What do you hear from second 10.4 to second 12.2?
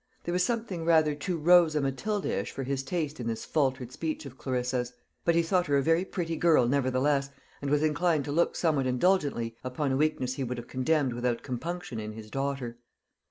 would have condemned without compunction in